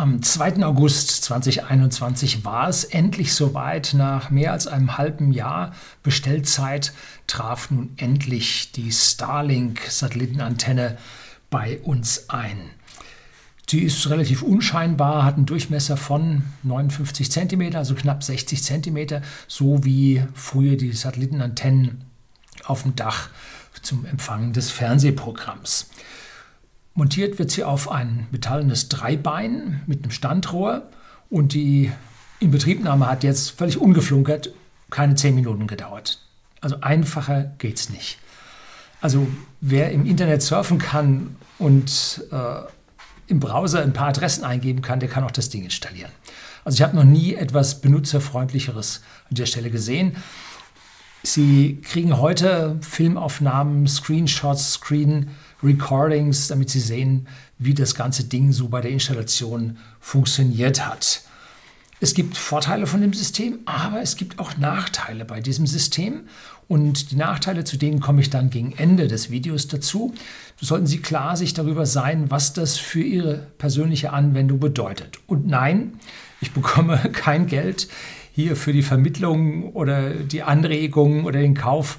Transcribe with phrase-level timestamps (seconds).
[0.00, 0.64] Am 2.
[0.64, 3.92] August 2021 war es endlich soweit.
[3.92, 6.94] Nach mehr als einem halben Jahr Bestellzeit
[7.26, 10.96] traf nun endlich die Starlink-Satellitenantenne
[11.50, 12.70] bei uns ein.
[13.68, 19.84] Sie ist relativ unscheinbar, hat einen Durchmesser von 59 cm, also knapp 60 cm, so
[19.84, 22.06] wie früher die Satellitenantennen
[22.64, 23.28] auf dem Dach
[23.82, 25.90] zum Empfangen des Fernsehprogramms.
[26.94, 30.88] Montiert wird sie auf ein metallenes Dreibein mit einem Standrohr
[31.28, 31.92] und die
[32.40, 34.52] Inbetriebnahme hat jetzt völlig ungeflunkert
[34.90, 36.18] keine zehn Minuten gedauert.
[36.60, 38.18] Also einfacher geht's nicht.
[39.00, 39.26] Also
[39.60, 42.60] wer im Internet surfen kann und äh,
[43.28, 46.10] im Browser ein paar Adressen eingeben kann, der kann auch das Ding installieren.
[46.64, 50.16] Also ich habe noch nie etwas benutzerfreundlicheres an der Stelle gesehen.
[51.22, 55.30] Sie kriegen heute Filmaufnahmen, Screenshots, Screen
[55.62, 57.26] Recordings, damit Sie sehen,
[57.58, 61.22] wie das ganze Ding so bei der Installation funktioniert hat.
[62.02, 66.22] Es gibt Vorteile von dem System, aber es gibt auch Nachteile bei diesem System.
[66.66, 70.14] Und die Nachteile, zu denen komme ich dann gegen Ende des Videos dazu.
[70.58, 75.18] Sollten Sie klar sich darüber sein, was das für Ihre persönliche Anwendung bedeutet.
[75.26, 75.94] Und nein,
[76.40, 77.88] ich bekomme kein Geld
[78.34, 81.98] hier für die Vermittlung oder die Anregung oder den Kauf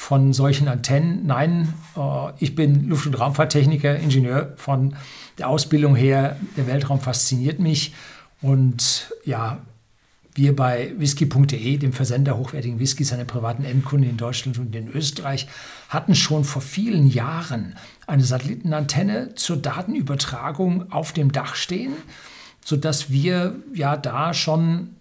[0.00, 1.26] von solchen Antennen.
[1.26, 4.96] Nein, äh, ich bin Luft- und Raumfahrttechniker, Ingenieur von
[5.36, 6.36] der Ausbildung her.
[6.56, 7.92] Der Weltraum fasziniert mich.
[8.40, 9.58] Und ja,
[10.34, 15.46] wir bei whisky.de, dem Versender hochwertigen Whiskys an privaten Endkunden in Deutschland und in Österreich,
[15.90, 17.76] hatten schon vor vielen Jahren
[18.06, 21.92] eine Satellitenantenne zur Datenübertragung auf dem Dach stehen,
[22.64, 24.96] sodass wir ja da schon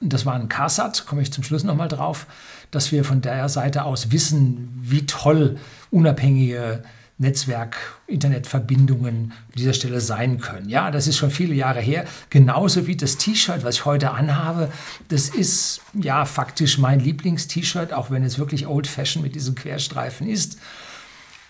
[0.00, 2.26] das war ein CASAT, komme ich zum Schluss nochmal drauf,
[2.74, 5.58] dass wir von der Seite aus wissen, wie toll
[5.90, 6.82] unabhängige
[7.16, 7.76] Netzwerk,
[8.08, 10.68] Internetverbindungen an dieser Stelle sein können.
[10.68, 12.06] Ja, das ist schon viele Jahre her.
[12.28, 14.70] Genauso wie das T-Shirt, was ich heute anhabe.
[15.08, 20.58] Das ist ja faktisch mein Lieblings-T-Shirt, auch wenn es wirklich old-fashioned mit diesen Querstreifen ist.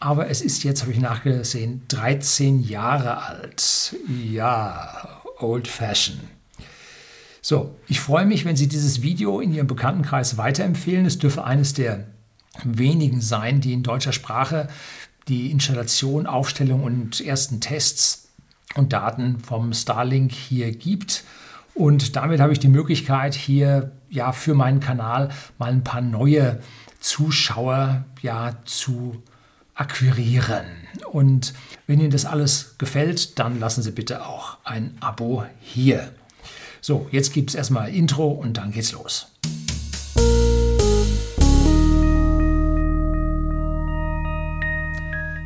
[0.00, 3.96] Aber es ist jetzt, habe ich nachgesehen, 13 Jahre alt.
[4.22, 6.20] Ja, old-fashioned.
[7.46, 11.04] So, ich freue mich, wenn Sie dieses Video in Ihrem Bekanntenkreis weiterempfehlen.
[11.04, 12.06] Es dürfte eines der
[12.62, 14.68] wenigen sein, die in deutscher Sprache
[15.28, 18.30] die Installation, Aufstellung und ersten Tests
[18.76, 21.22] und Daten vom Starlink hier gibt.
[21.74, 25.28] Und damit habe ich die Möglichkeit, hier ja für meinen Kanal
[25.58, 26.62] mal ein paar neue
[26.98, 29.22] Zuschauer ja zu
[29.74, 30.64] akquirieren.
[31.12, 31.52] Und
[31.86, 36.10] wenn Ihnen das alles gefällt, dann lassen Sie bitte auch ein Abo hier.
[36.86, 39.28] So, jetzt gibt es erstmal Intro und dann geht's los.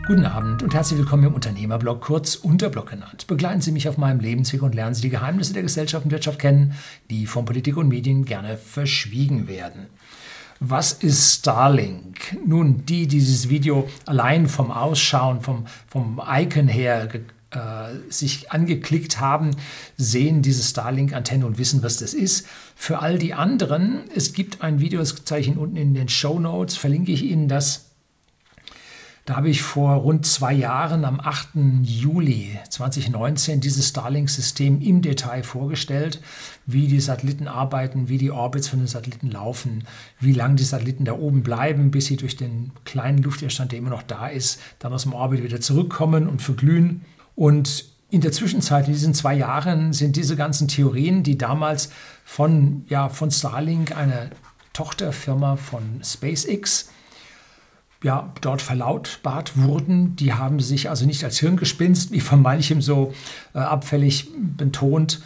[0.09, 3.29] Guten Abend und herzlich willkommen im Unternehmerblog, kurz Unterblog genannt.
[3.29, 6.41] Begleiten Sie mich auf meinem Lebensweg und lernen Sie die Geheimnisse der Gesellschaft und Wirtschaft
[6.41, 6.75] kennen,
[7.09, 9.87] die von Politik und Medien gerne verschwiegen werden.
[10.59, 12.37] Was ist Starlink?
[12.45, 17.09] Nun, die, die dieses Video allein vom Ausschauen, vom, vom Icon her
[17.51, 19.53] äh, sich angeklickt haben,
[19.97, 22.47] sehen diese Starlink-Antenne und wissen, was das ist.
[22.77, 26.09] Für all die anderen, es gibt ein Video, das zeige ich Ihnen unten in den
[26.09, 27.87] Show Notes, verlinke ich Ihnen das.
[29.29, 31.83] Da habe ich vor rund zwei Jahren, am 8.
[31.83, 36.23] Juli 2019, dieses Starlink-System im Detail vorgestellt,
[36.65, 39.85] wie die Satelliten arbeiten, wie die Orbits von den Satelliten laufen,
[40.19, 43.91] wie lange die Satelliten da oben bleiben, bis sie durch den kleinen Luftwiderstand, der immer
[43.91, 47.05] noch da ist, dann aus dem Orbit wieder zurückkommen und verglühen.
[47.39, 51.91] Und in der Zwischenzeit, in diesen zwei Jahren, sind diese ganzen Theorien, die damals
[52.25, 54.31] von, ja, von Starlink, einer
[54.73, 56.91] Tochterfirma von SpaceX,
[58.03, 63.15] ja, dort verlautbart wurden, die haben sich also nicht als Hirngespinst, wie von manchem so
[63.55, 65.21] äh, abfällig betont,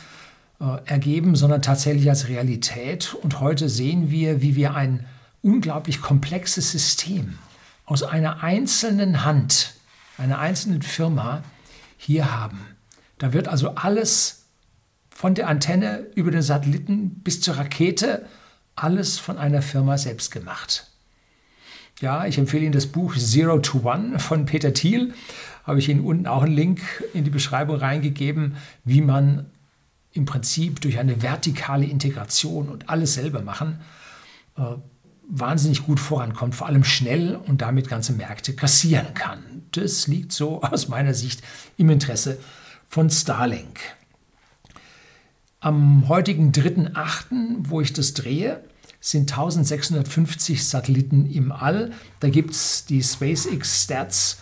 [0.60, 3.14] äh, ergeben, sondern tatsächlich als Realität.
[3.22, 5.06] Und heute sehen wir, wie wir ein
[5.40, 7.38] unglaublich komplexes System
[7.86, 9.72] aus einer einzelnen Hand,
[10.18, 11.42] einer einzelnen Firma,
[12.04, 12.60] hier haben.
[13.18, 14.46] Da wird also alles
[15.10, 18.26] von der Antenne über den Satelliten bis zur Rakete,
[18.74, 20.88] alles von einer Firma selbst gemacht.
[22.00, 25.14] Ja, ich empfehle Ihnen das Buch Zero to One von Peter Thiel.
[25.64, 26.80] Habe ich Ihnen unten auch einen Link
[27.14, 29.46] in die Beschreibung reingegeben, wie man
[30.12, 33.80] im Prinzip durch eine vertikale Integration und alles selber machen
[34.56, 34.62] äh,
[35.28, 39.62] wahnsinnig gut vorankommt, vor allem schnell und damit ganze Märkte kassieren kann.
[39.72, 41.42] Das liegt so aus meiner Sicht
[41.76, 42.38] im Interesse
[42.88, 43.80] von Starlink.
[45.60, 48.64] Am heutigen 3.8., wo ich das drehe,
[49.00, 51.92] sind 1650 Satelliten im All.
[52.20, 54.38] Da gibt es die SpaceX Stats,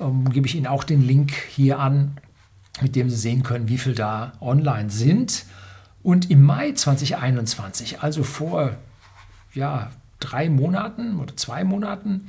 [0.00, 2.18] ähm, gebe ich Ihnen auch den Link hier an.
[2.80, 5.44] mit dem Sie sehen können, wie viel da online sind.
[6.02, 8.76] Und im Mai 2021, also vor
[9.54, 9.90] ja,
[10.24, 12.28] drei Monaten oder zwei Monaten,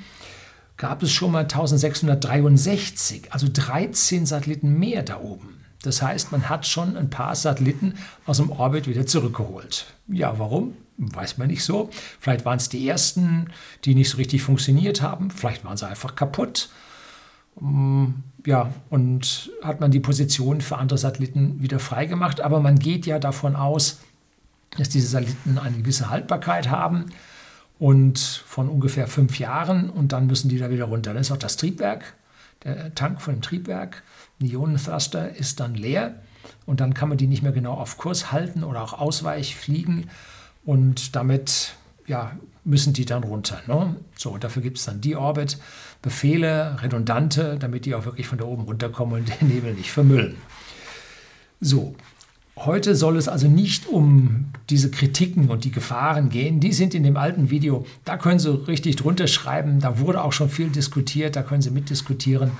[0.78, 5.56] gab es schon mal 1663, also 13 Satelliten mehr da oben.
[5.82, 7.94] Das heißt, man hat schon ein paar Satelliten
[8.26, 9.86] aus dem Orbit wieder zurückgeholt.
[10.08, 10.74] Ja, warum?
[10.98, 11.90] Weiß man nicht so.
[12.20, 13.48] Vielleicht waren es die ersten,
[13.84, 15.30] die nicht so richtig funktioniert haben.
[15.30, 16.70] Vielleicht waren sie einfach kaputt.
[17.60, 18.06] Mm,
[18.46, 22.42] ja, und hat man die Position für andere Satelliten wieder freigemacht.
[22.42, 24.00] Aber man geht ja davon aus,
[24.78, 27.12] dass diese Satelliten eine gewisse Haltbarkeit haben
[27.80, 31.14] und von ungefähr fünf Jahren und dann müssen die da wieder runter.
[31.14, 32.14] Dann ist auch das Triebwerk,
[32.64, 34.04] der Tank von dem Triebwerk,
[34.40, 36.16] ein Ionenthruster, ist dann leer
[36.66, 40.10] und dann kann man die nicht mehr genau auf Kurs halten oder auch ausweich fliegen
[40.64, 41.76] und damit
[42.08, 42.32] ja,
[42.64, 43.62] müssen die dann runter.
[43.68, 43.96] Ne?
[44.16, 45.58] So, dafür gibt es dann die Orbit,
[46.02, 50.38] Befehle, redundante, damit die auch wirklich von da oben runterkommen und den Nebel nicht vermüllen.
[51.62, 51.96] So,
[52.58, 56.62] Heute soll es also nicht um diese Kritiken und die Gefahren gehen.
[56.62, 57.86] Die sind in dem alten Video.
[58.06, 59.82] Da können Sie richtig drunter schreiben.
[59.82, 61.36] Da wurde auch schon viel diskutiert.
[61.36, 62.52] Da können Sie mitdiskutieren.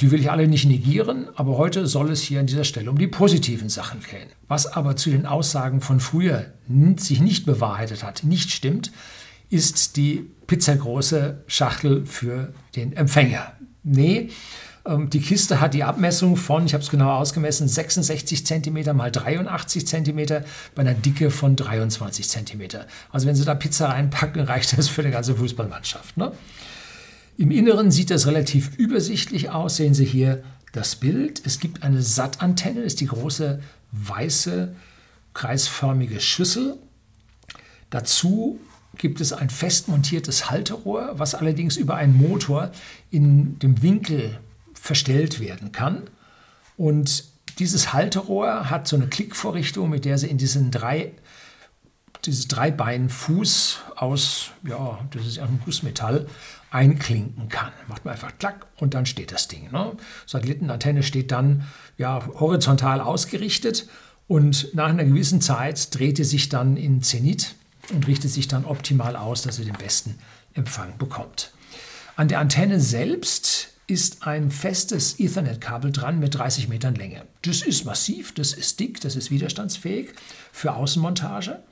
[0.00, 2.98] Die will ich alle nicht negieren, aber heute soll es hier an dieser Stelle um
[2.98, 4.28] die positiven Sachen gehen.
[4.48, 6.46] Was aber zu den Aussagen von früher
[6.96, 8.90] sich nicht bewahrheitet hat, nicht stimmt,
[9.50, 13.52] ist die pizzagroße Schachtel für den Empfänger.
[13.84, 14.30] Nee, ähm,
[14.96, 19.86] die Kiste hat die Abmessung von, ich habe es genau ausgemessen, 66 cm mal 83
[19.86, 20.44] cm
[20.74, 22.62] bei einer Dicke von 23 cm.
[23.10, 26.16] Also wenn Sie da Pizza reinpacken, reicht das für eine ganze Fußballmannschaft.
[26.16, 26.32] Ne?
[27.36, 29.76] Im Inneren sieht das relativ übersichtlich aus.
[29.76, 30.42] Sehen Sie hier
[30.72, 31.42] das Bild.
[31.44, 33.60] Es gibt eine SAT-Antenne, das ist die große
[33.92, 34.74] weiße
[35.34, 36.78] kreisförmige Schüssel.
[37.90, 38.58] Dazu
[38.96, 42.70] gibt es ein fest montiertes Halterohr, was allerdings über einen Motor
[43.10, 44.40] in dem Winkel
[44.80, 46.08] verstellt werden kann.
[46.76, 47.24] Und
[47.58, 51.12] dieses Halterohr hat so eine Klickvorrichtung, mit der Sie in diesen drei,
[52.24, 56.26] dieses Dreibeinfuß aus, ja, das ist ja ein Gussmetall,
[56.70, 57.72] einklinken kann.
[57.88, 59.70] Macht man einfach klack und dann steht das Ding.
[59.72, 59.92] Ne?
[60.26, 61.66] Satellitenantenne steht dann
[61.96, 63.88] ja, horizontal ausgerichtet
[64.26, 67.54] und nach einer gewissen Zeit dreht sie sich dann in Zenit
[67.92, 70.18] und richtet sich dann optimal aus, dass sie den besten
[70.54, 71.52] Empfang bekommt.
[72.16, 77.22] An der Antenne selbst ist ein festes Ethernet-Kabel dran mit 30 Metern Länge.
[77.42, 80.10] Das ist massiv, das ist dick, das ist widerstandsfähig
[80.52, 81.62] für Außenmontage.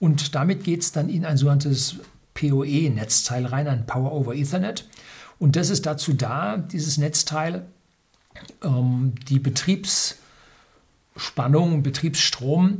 [0.00, 1.98] Und damit geht es dann in ein sogenanntes
[2.34, 4.88] PoE-Netzteil rein, ein Power over Ethernet.
[5.38, 7.64] Und das ist dazu da, dieses Netzteil,
[8.64, 12.78] ähm, die Betriebsspannung, Betriebsstrom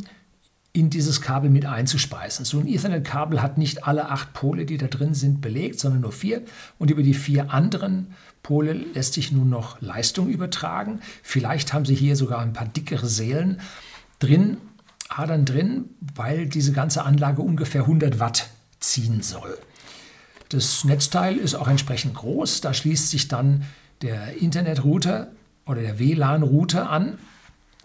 [0.72, 2.44] in dieses Kabel mit einzuspeisen.
[2.44, 6.12] So ein Ethernet-Kabel hat nicht alle acht Pole, die da drin sind, belegt, sondern nur
[6.12, 6.42] vier.
[6.80, 8.08] Und über die vier anderen
[8.42, 11.00] Pole lässt sich nun noch Leistung übertragen.
[11.22, 13.60] Vielleicht haben Sie hier sogar ein paar dickere Sälen
[14.18, 14.56] drin,
[15.08, 18.48] Adern drin, weil diese ganze Anlage ungefähr 100 Watt
[18.80, 19.58] ziehen soll.
[20.48, 22.60] Das Netzteil ist auch entsprechend groß.
[22.60, 23.64] Da schließt sich dann
[24.02, 25.30] der Internetrouter
[25.64, 27.18] oder der WLAN-Router an.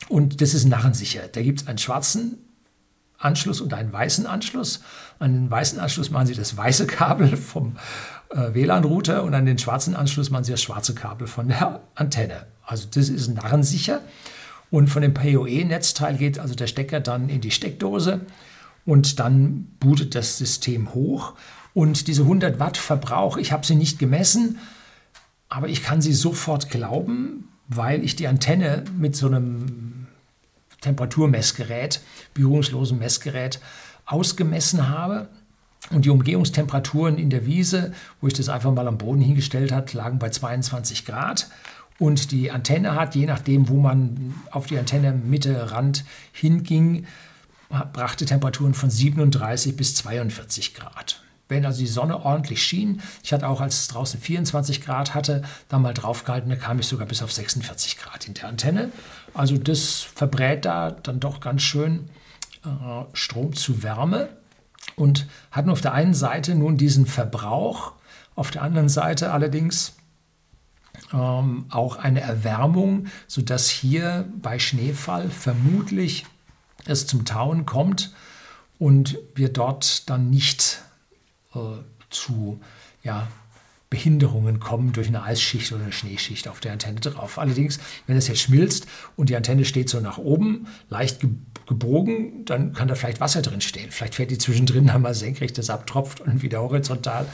[0.10, 1.28] Und das ist narrensicher.
[1.28, 2.38] Da gibt es einen schwarzen
[3.18, 4.82] Anschluss und einen weißen Anschluss.
[5.20, 7.78] An den weißen Anschluss machen Sie das weiße Kabel vom
[8.30, 12.46] äh, WLAN-Router und an den schwarzen Anschluss machen Sie das schwarze Kabel von der Antenne.
[12.66, 14.02] Also das ist narrensicher.
[14.70, 18.22] Und von dem PoE-Netzteil geht also der Stecker dann in die Steckdose
[18.86, 21.34] und dann bootet das System hoch.
[21.74, 24.58] Und diese 100 Watt Verbrauch, ich habe sie nicht gemessen,
[25.48, 29.97] aber ich kann sie sofort glauben, weil ich die Antenne mit so einem
[30.82, 32.02] Temperaturmessgerät,
[32.34, 33.60] berührungslosen Messgerät
[34.06, 35.30] ausgemessen habe.
[35.92, 39.92] Und die Umgehungstemperaturen in der Wiese, wo ich das einfach mal am Boden hingestellt habe,
[39.94, 41.50] lagen bei 22 Grad.
[42.00, 47.06] Und die Antenne hat, je nachdem, wo man auf die Antenne Mitte, Rand hinging,
[47.94, 51.22] brachte Temperaturen von 37 bis 42 Grad.
[51.50, 55.44] Wenn also die Sonne ordentlich schien, ich hatte auch, als es draußen 24 Grad hatte,
[55.70, 58.92] da mal draufgehalten, da kam ich sogar bis auf 46 Grad in der Antenne.
[59.34, 62.10] Also das verbrät da dann doch ganz schön
[62.66, 64.30] äh, Strom zu Wärme
[64.96, 67.94] und hat nur auf der einen Seite nun diesen Verbrauch,
[68.36, 69.94] auf der anderen Seite allerdings
[71.14, 76.26] ähm, auch eine Erwärmung, sodass hier bei Schneefall vermutlich
[76.86, 78.14] es zum Tauen kommt
[78.80, 80.82] und wir dort dann nicht
[81.56, 81.60] äh,
[82.10, 82.62] zu
[83.04, 83.28] ja,
[83.90, 87.38] Behinderungen kommen durch eine Eisschicht oder eine Schneeschicht auf der Antenne drauf.
[87.38, 88.86] Allerdings, wenn es jetzt schmilzt
[89.16, 91.22] und die Antenne steht so nach oben, leicht
[91.68, 93.92] gebogen, dann kann da vielleicht Wasser drin stehen.
[93.92, 97.26] Vielleicht fährt die zwischendrin einmal senkrecht, das abtropft und wieder horizontal.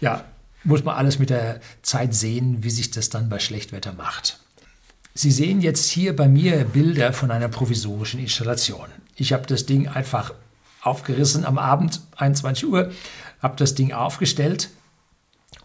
[0.00, 0.24] Ja,
[0.64, 4.40] muss man alles mit der Zeit sehen, wie sich das dann bei Schlechtwetter macht.
[5.14, 8.88] Sie sehen jetzt hier bei mir Bilder von einer provisorischen Installation.
[9.14, 10.34] Ich habe das Ding einfach
[10.82, 12.90] aufgerissen am Abend, 21 Uhr,
[13.42, 14.70] habe das Ding aufgestellt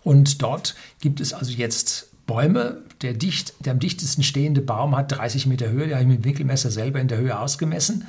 [0.03, 2.83] und dort gibt es also jetzt Bäume.
[3.01, 6.19] Der, dicht, der am dichtesten stehende Baum hat 30 Meter Höhe, der habe ich mit
[6.19, 8.05] dem Winkelmesser selber in der Höhe ausgemessen.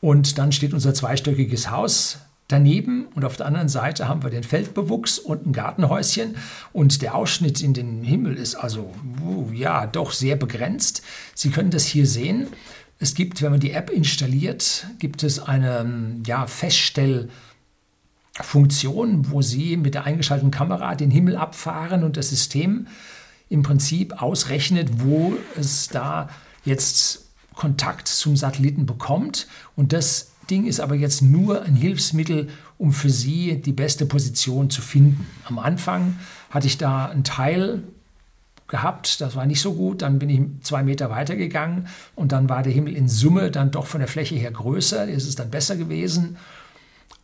[0.00, 2.18] Und dann steht unser zweistöckiges Haus
[2.48, 6.36] daneben und auf der anderen Seite haben wir den Feldbewuchs und ein Gartenhäuschen
[6.72, 8.92] und der Ausschnitt in den Himmel ist also
[9.24, 11.02] uh, ja doch sehr begrenzt.
[11.34, 12.48] Sie können das hier sehen.
[12.98, 16.46] Es gibt, wenn man die App installiert, gibt es eine ja,
[18.42, 22.86] Feststellfunktion, wo Sie mit der eingeschalteten Kamera den Himmel abfahren und das System
[23.48, 26.28] im Prinzip ausrechnet, wo es da
[26.64, 29.48] jetzt Kontakt zum Satelliten bekommt.
[29.76, 34.70] Und das Ding ist aber jetzt nur ein Hilfsmittel, um für Sie die beste Position
[34.70, 35.26] zu finden.
[35.44, 36.16] Am Anfang
[36.50, 37.82] hatte ich da einen Teil
[38.68, 39.20] gehabt.
[39.20, 40.02] Das war nicht so gut.
[40.02, 43.70] Dann bin ich zwei Meter weiter gegangen und dann war der Himmel in Summe dann
[43.70, 45.08] doch von der Fläche her größer.
[45.08, 46.36] Ist es dann besser gewesen.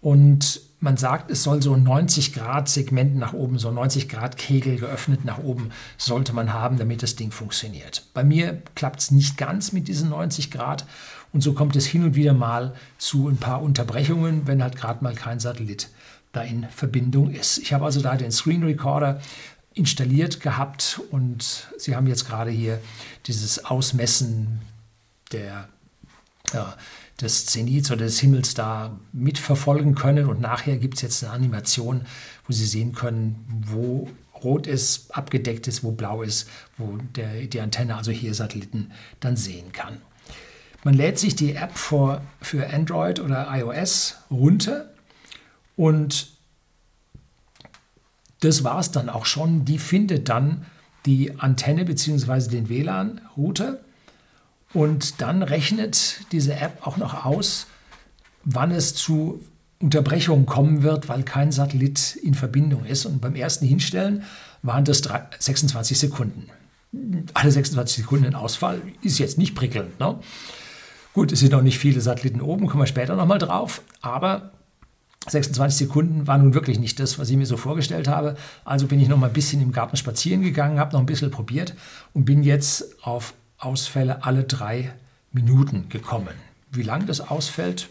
[0.01, 4.79] Und man sagt, es soll so 90 Grad Segment nach oben, so 90 Grad Kegel
[4.79, 8.05] geöffnet nach oben sollte man haben, damit das Ding funktioniert.
[8.15, 10.87] Bei mir klappt es nicht ganz mit diesen 90 Grad
[11.33, 15.03] und so kommt es hin und wieder mal zu ein paar Unterbrechungen, wenn halt gerade
[15.03, 15.89] mal kein Satellit
[16.31, 17.59] da in Verbindung ist.
[17.59, 19.21] Ich habe also da den Screen Recorder
[19.75, 22.79] installiert gehabt und Sie haben jetzt gerade hier
[23.27, 24.61] dieses Ausmessen
[25.33, 25.69] der,
[26.55, 26.77] ja,
[27.21, 32.03] des Zenits oder des Himmels da mitverfolgen können und nachher gibt es jetzt eine Animation,
[32.47, 34.09] wo Sie sehen können, wo
[34.45, 39.37] rot ist, abgedeckt ist, wo blau ist, wo der, die Antenne, also hier Satelliten, dann
[39.37, 40.03] sehen kann.
[40.85, 44.91] Man lädt sich die App für, für Android oder iOS runter
[45.75, 46.31] und
[48.41, 49.65] das war es dann auch schon.
[49.65, 50.67] Die findet dann
[51.07, 52.51] die Antenne bzw.
[52.51, 53.81] den WLAN-Router
[54.73, 57.67] und dann rechnet diese App auch noch aus,
[58.45, 59.41] wann es zu
[59.81, 63.05] Unterbrechungen kommen wird, weil kein Satellit in Verbindung ist.
[63.05, 64.25] Und beim ersten Hinstellen
[64.63, 65.03] waren das
[65.39, 66.49] 26 Sekunden.
[67.35, 70.01] Alle 26 Sekunden ein Ausfall ist jetzt nicht prickelnd.
[70.01, 70.19] Ne?
[71.13, 73.83] Gut, es sind noch nicht viele Satelliten oben, kommen wir später nochmal drauf.
[74.01, 74.53] Aber
[75.29, 78.37] 26 Sekunden war nun wirklich nicht das, was ich mir so vorgestellt habe.
[78.65, 81.31] Also bin ich noch mal ein bisschen im Garten spazieren gegangen, habe noch ein bisschen
[81.31, 81.75] probiert
[82.15, 84.93] und bin jetzt auf Ausfälle alle drei
[85.33, 86.35] Minuten gekommen.
[86.71, 87.89] Wie lang das ausfällt,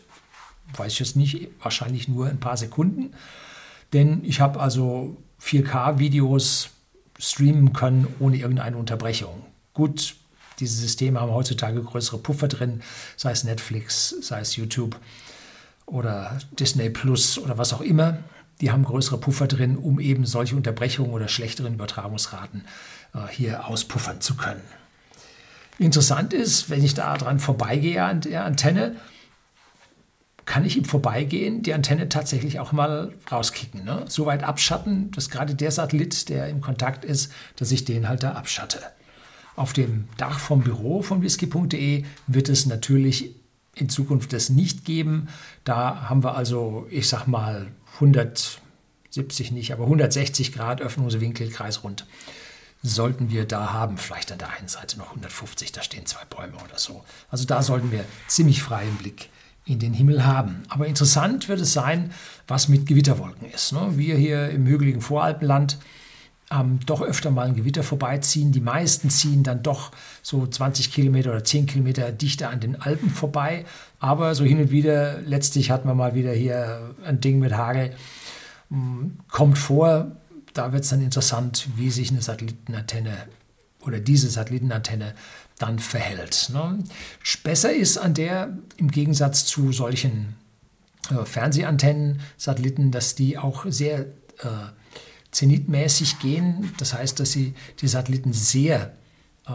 [0.74, 3.14] weiß ich jetzt nicht, wahrscheinlich nur ein paar Sekunden.
[3.94, 6.70] Denn ich habe also 4K-Videos
[7.18, 9.46] streamen können ohne irgendeine Unterbrechung.
[9.74, 10.16] Gut,
[10.60, 12.82] diese Systeme haben heutzutage größere Puffer drin,
[13.18, 15.00] sei es Netflix, sei es YouTube
[15.86, 18.18] oder Disney Plus oder was auch immer.
[18.62, 22.66] Die haben größere Puffer drin, um eben solche Unterbrechungen oder schlechteren Übertragungsraten
[23.14, 24.62] äh, hier auspuffern zu können.
[25.78, 28.96] Interessant ist, wenn ich da dran vorbeigehe an der Antenne,
[30.46, 33.84] kann ich im Vorbeigehen die Antenne tatsächlich auch mal rauskicken.
[33.84, 34.06] Ne?
[34.08, 38.24] So weit abschatten, dass gerade der Satellit, der im Kontakt ist, dass ich den halt
[38.24, 38.80] da abschatte.
[39.56, 43.32] Auf dem Dach vom Büro von whisky.de wird es natürlich
[43.74, 45.28] in Zukunft das nicht geben.
[45.64, 52.06] Da haben wir also, ich sag mal, 170 nicht, aber 160 Grad Öffnungswinkel kreisrund
[52.90, 53.98] sollten wir da haben.
[53.98, 57.04] Vielleicht an der einen Seite noch 150, da stehen zwei Bäume oder so.
[57.30, 59.30] Also da sollten wir ziemlich freien Blick
[59.66, 60.64] in den Himmel haben.
[60.70, 62.12] Aber interessant wird es sein,
[62.48, 63.74] was mit Gewitterwolken ist.
[63.74, 63.94] Ne?
[63.96, 65.78] Wir hier im hügeligen Voralpenland
[66.52, 68.52] ähm, doch öfter mal ein Gewitter vorbeiziehen.
[68.52, 73.10] Die meisten ziehen dann doch so 20 Kilometer oder 10 Kilometer dichter an den Alpen
[73.10, 73.66] vorbei.
[74.00, 77.96] Aber so hin und wieder, letztlich hatten wir mal wieder hier ein Ding mit Hagel,
[78.70, 80.12] hm, kommt vor.
[80.56, 83.28] Da wird es dann interessant, wie sich eine Satellitenantenne
[83.82, 85.14] oder diese Satellitenantenne
[85.60, 86.50] dann verhält.
[86.54, 86.80] Ne?
[87.44, 90.36] Besser ist an der im Gegensatz zu solchen
[91.12, 94.70] äh, Fernsehantennen, Satelliten, dass die auch sehr äh,
[95.32, 96.74] zenitmäßig gehen.
[96.78, 98.94] Das heißt, dass sie die Satelliten sehr
[99.48, 99.52] äh,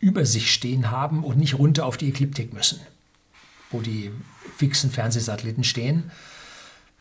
[0.00, 2.80] über sich stehen haben und nicht runter auf die Ekliptik müssen,
[3.70, 4.10] wo die
[4.56, 6.10] fixen Fernsehsatelliten stehen.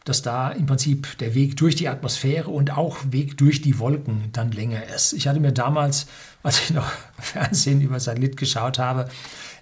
[0.03, 4.29] Dass da im Prinzip der Weg durch die Atmosphäre und auch Weg durch die Wolken
[4.33, 5.13] dann länger ist.
[5.13, 6.07] Ich hatte mir damals,
[6.43, 9.09] als ich noch Fernsehen über Satellit geschaut habe,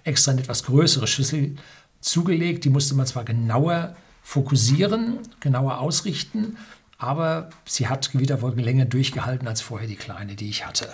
[0.04, 1.56] extra eine etwas größere Schüssel
[2.00, 2.64] zugelegt.
[2.64, 6.56] Die musste man zwar genauer fokussieren, genauer ausrichten,
[6.98, 10.88] aber sie hat Gewitterwolken länger durchgehalten als vorher die kleine, die ich hatte.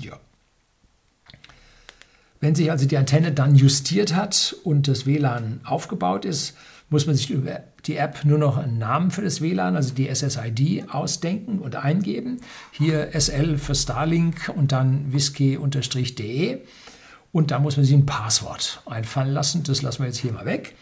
[0.00, 0.18] Ja.
[2.40, 6.54] Wenn sich also die Antenne dann justiert hat und das WLAN aufgebaut ist,
[6.94, 10.14] muss man sich über die App nur noch einen Namen für das WLAN, also die
[10.14, 12.40] SSID, ausdenken und eingeben.
[12.70, 16.60] Hier SL für Starlink und dann whisky-de.
[17.32, 19.64] Und da muss man sich ein Passwort einfallen lassen.
[19.64, 20.76] Das lassen wir jetzt hier mal weg.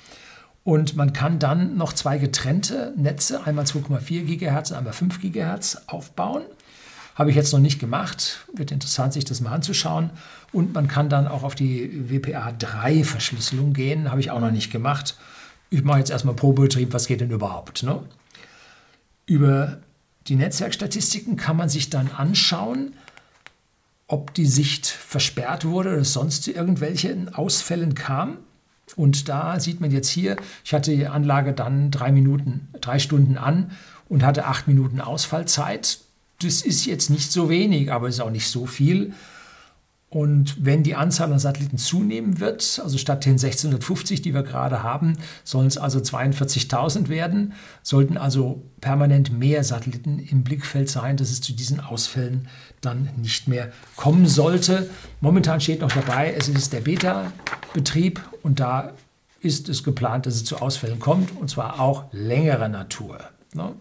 [0.64, 5.84] Und man kann dann noch zwei getrennte Netze, einmal 2,4 GHz und einmal 5 GHz
[5.86, 6.42] aufbauen.
[7.14, 8.46] Habe ich jetzt noch nicht gemacht.
[8.52, 10.10] Wird interessant, sich das mal anzuschauen.
[10.52, 14.10] Und man kann dann auch auf die WPA3-Verschlüsselung gehen.
[14.10, 15.16] Habe ich auch noch nicht gemacht.
[15.72, 16.92] Ich mache jetzt erstmal Probebetrieb.
[16.92, 17.82] Was geht denn überhaupt?
[17.82, 17.98] Ne?
[19.24, 19.78] Über
[20.26, 22.92] die Netzwerkstatistiken kann man sich dann anschauen,
[24.06, 28.36] ob die Sicht versperrt wurde oder sonst zu irgendwelchen Ausfällen kam.
[28.96, 33.38] Und da sieht man jetzt hier, ich hatte die Anlage dann drei Minuten, drei Stunden
[33.38, 33.70] an
[34.10, 36.00] und hatte acht Minuten Ausfallzeit.
[36.42, 39.14] Das ist jetzt nicht so wenig, aber es ist auch nicht so viel.
[40.12, 44.82] Und wenn die Anzahl an Satelliten zunehmen wird, also statt den 1650, die wir gerade
[44.82, 51.30] haben, sollen es also 42.000 werden, sollten also permanent mehr Satelliten im Blickfeld sein, dass
[51.30, 52.46] es zu diesen Ausfällen
[52.82, 54.90] dann nicht mehr kommen sollte.
[55.22, 58.92] Momentan steht noch dabei, es ist der Beta-Betrieb und da
[59.40, 63.18] ist es geplant, dass es zu Ausfällen kommt und zwar auch längerer Natur.
[63.54, 63.72] Ne?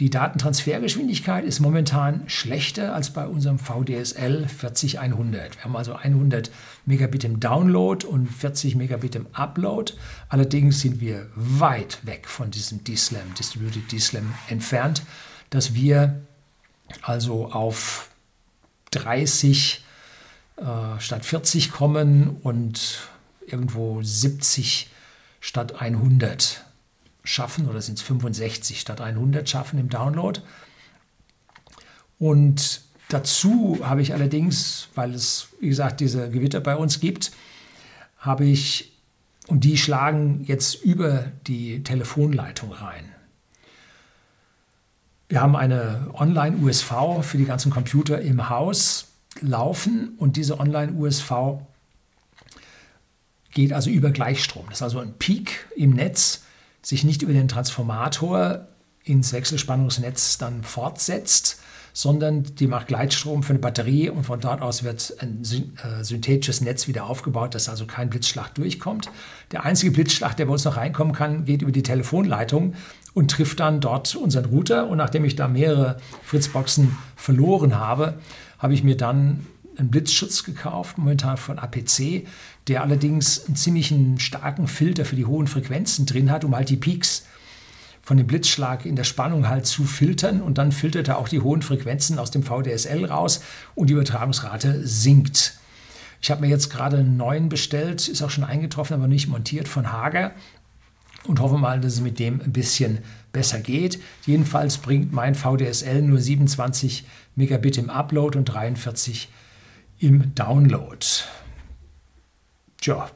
[0.00, 5.56] Die Datentransfergeschwindigkeit ist momentan schlechter als bei unserem VDSL 40100.
[5.56, 6.50] Wir haben also 100
[6.86, 9.92] Megabit im Download und 40 Megabit im Upload.
[10.30, 15.02] Allerdings sind wir weit weg von diesem DSLAM, Distributed DSLAM, entfernt,
[15.50, 16.22] dass wir
[17.02, 18.08] also auf
[18.92, 19.84] 30
[20.56, 20.62] äh,
[21.00, 23.08] statt 40 kommen und
[23.46, 24.90] irgendwo 70
[25.40, 26.64] statt 100
[27.24, 30.40] schaffen oder sind es 65 statt 100 schaffen im Download.
[32.18, 37.32] Und dazu habe ich allerdings, weil es, wie gesagt, diese Gewitter bei uns gibt,
[38.18, 38.92] habe ich,
[39.48, 43.04] und die schlagen jetzt über die Telefonleitung rein.
[45.28, 49.06] Wir haben eine Online-USV für die ganzen Computer im Haus
[49.40, 51.32] laufen und diese Online-USV
[53.50, 54.66] geht also über Gleichstrom.
[54.68, 56.44] Das ist also ein Peak im Netz,
[56.82, 58.66] sich nicht über den Transformator
[59.04, 61.60] ins Wechselspannungsnetz dann fortsetzt,
[61.92, 66.60] sondern die macht Gleitstrom für eine Batterie und von dort aus wird ein äh, synthetisches
[66.62, 69.10] Netz wieder aufgebaut, dass also kein Blitzschlag durchkommt.
[69.50, 72.74] Der einzige Blitzschlag, der bei uns noch reinkommen kann, geht über die Telefonleitung
[73.12, 74.88] und trifft dann dort unseren Router.
[74.88, 78.14] Und nachdem ich da mehrere Fritzboxen verloren habe,
[78.58, 82.26] habe ich mir dann einen Blitzschutz gekauft, momentan von APC,
[82.68, 86.76] der allerdings einen ziemlichen starken Filter für die hohen Frequenzen drin hat, um halt die
[86.76, 87.24] Peaks
[88.02, 91.40] von dem Blitzschlag in der Spannung halt zu filtern und dann filtert er auch die
[91.40, 93.42] hohen Frequenzen aus dem VDSL raus
[93.74, 95.54] und die Übertragungsrate sinkt.
[96.20, 99.68] Ich habe mir jetzt gerade einen neuen bestellt, ist auch schon eingetroffen, aber nicht montiert
[99.68, 100.32] von Hager
[101.24, 102.98] und hoffe mal, dass es mit dem ein bisschen
[103.32, 104.00] besser geht.
[104.26, 107.04] Jedenfalls bringt mein VDSL nur 27
[107.36, 109.28] Megabit im Upload und 43
[110.02, 111.06] im Download.
[112.80, 113.08] Tja,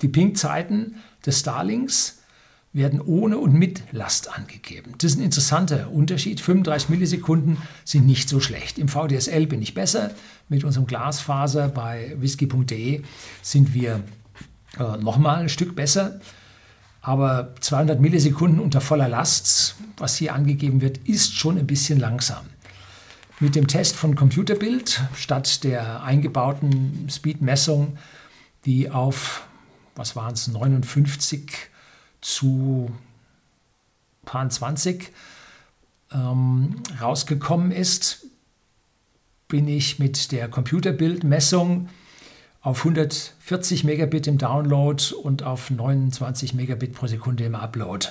[0.00, 2.22] die Ping-Zeiten des Starlinks
[2.72, 4.94] werden ohne und mit Last angegeben.
[4.96, 6.40] Das ist ein interessanter Unterschied.
[6.40, 8.78] 35 Millisekunden sind nicht so schlecht.
[8.78, 10.12] Im VDSL bin ich besser.
[10.48, 13.02] Mit unserem Glasfaser bei whisky.de
[13.42, 14.02] sind wir
[14.78, 16.18] äh, nochmal ein Stück besser.
[17.02, 22.46] Aber 200 Millisekunden unter voller Last, was hier angegeben wird, ist schon ein bisschen langsam.
[23.42, 27.98] Mit dem Test von Computerbild statt der eingebauten Speedmessung,
[28.64, 29.48] die auf,
[29.96, 31.50] was waren es, 59
[32.20, 32.92] zu
[34.26, 35.10] 20
[36.12, 38.26] ähm, rausgekommen ist,
[39.48, 41.88] bin ich mit der Computerbildmessung
[42.60, 48.06] auf 140 Megabit im Download und auf 29 Megabit pro Sekunde im Upload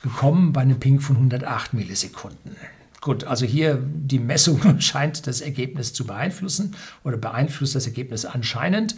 [0.00, 2.56] gekommen bei einem Ping von 108 Millisekunden.
[3.00, 8.96] Gut, also hier die Messung scheint das Ergebnis zu beeinflussen oder beeinflusst das Ergebnis anscheinend.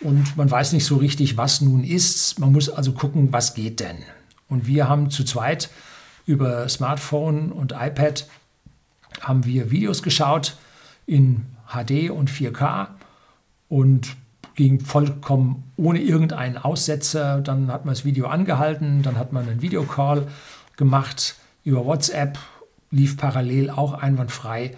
[0.00, 2.38] Und man weiß nicht so richtig, was nun ist.
[2.38, 3.98] Man muss also gucken, was geht denn.
[4.48, 5.70] Und wir haben zu zweit
[6.26, 8.26] über Smartphone und iPad
[9.20, 10.56] haben wir Videos geschaut
[11.06, 12.88] in HD und 4K
[13.68, 14.16] und
[14.54, 17.40] ging vollkommen ohne irgendeinen Aussetzer.
[17.40, 20.26] Dann hat man das Video angehalten, dann hat man einen Videocall
[20.76, 22.38] gemacht über WhatsApp,
[22.90, 24.76] lief parallel auch einwandfrei.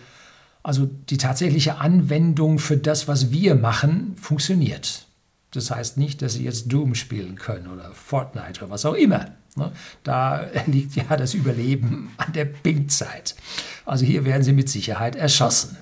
[0.62, 5.06] Also die tatsächliche Anwendung für das, was wir machen, funktioniert.
[5.50, 9.26] Das heißt nicht, dass Sie jetzt Doom spielen können oder Fortnite oder was auch immer.
[9.56, 9.72] Ne?
[10.02, 13.36] Da liegt ja das Überleben an der Ping-Zeit.
[13.84, 15.76] Also hier werden Sie mit Sicherheit erschossen.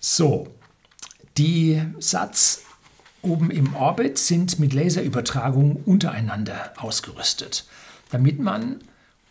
[0.00, 0.48] So,
[1.36, 2.62] die Satz
[3.22, 7.66] oben im Orbit sind mit Laserübertragung untereinander ausgerüstet,
[8.10, 8.80] damit man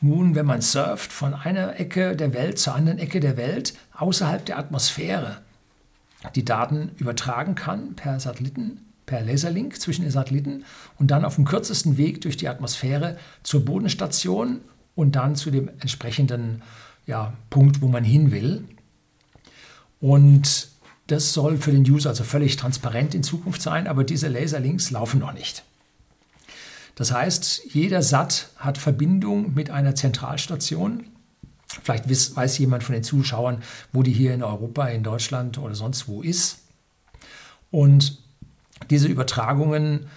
[0.04, 4.46] nun, wenn man surft von einer Ecke der Welt zur anderen Ecke der Welt außerhalb
[4.46, 5.38] der Atmosphäre
[6.36, 10.64] die Daten übertragen kann per Satelliten, per Laserlink zwischen den Satelliten
[10.98, 14.62] und dann auf dem kürzesten Weg durch die Atmosphäre zur Bodenstation
[14.96, 16.62] und dann zu dem entsprechenden
[17.06, 18.64] ja, Punkt, wo man hin will.
[20.00, 20.70] Und
[21.08, 25.20] das soll für den User also völlig transparent in Zukunft sein, aber diese Laserlinks laufen
[25.20, 25.64] noch nicht.
[26.96, 31.06] Das heißt, jeder SAT hat Verbindung mit einer Zentralstation.
[31.68, 36.08] Vielleicht weiß jemand von den Zuschauern, wo die hier in Europa, in Deutschland oder sonst
[36.08, 36.60] wo ist.
[37.72, 38.20] Und
[38.90, 40.08] diese Übertragungen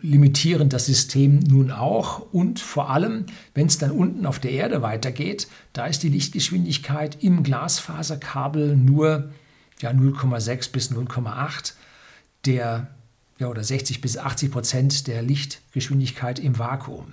[0.00, 2.32] limitieren das System nun auch.
[2.32, 7.22] Und vor allem, wenn es dann unten auf der Erde weitergeht, da ist die Lichtgeschwindigkeit
[7.22, 9.30] im Glasfaserkabel nur
[9.80, 11.74] ja, 0,6 bis 0,8
[12.46, 12.88] der
[13.38, 17.12] ja, oder 60 bis 80 Prozent der Lichtgeschwindigkeit im Vakuum.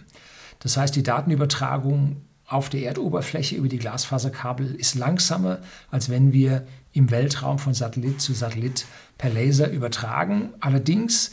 [0.59, 5.59] Das heißt, die Datenübertragung auf der Erdoberfläche über die Glasfaserkabel ist langsamer,
[5.89, 8.85] als wenn wir im Weltraum von Satellit zu Satellit
[9.17, 10.49] per Laser übertragen.
[10.59, 11.31] Allerdings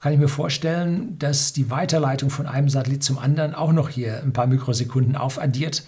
[0.00, 4.22] kann ich mir vorstellen, dass die Weiterleitung von einem Satellit zum anderen auch noch hier
[4.22, 5.84] ein paar Mikrosekunden aufaddiert,